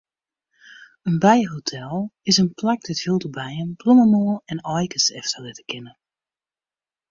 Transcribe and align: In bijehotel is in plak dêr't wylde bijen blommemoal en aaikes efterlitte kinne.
In 1.03 1.19
bijehotel 1.23 1.97
is 2.29 2.39
in 2.43 2.53
plak 2.59 2.79
dêr't 2.85 3.03
wylde 3.05 3.29
bijen 3.37 3.69
blommemoal 3.81 4.41
en 4.51 4.59
aaikes 4.75 5.05
efterlitte 5.19 5.65
kinne. 5.71 5.93